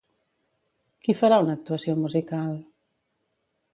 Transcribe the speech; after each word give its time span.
Qui 1.03 1.15
farà 1.19 1.39
una 1.45 1.55
actuació 1.59 1.97
musical? 2.05 2.59